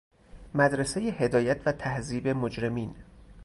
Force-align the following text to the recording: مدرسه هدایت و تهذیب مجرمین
مدرسه 0.53 1.01
هدایت 1.01 1.61
و 1.65 1.71
تهذیب 1.71 2.27
مجرمین 2.27 2.95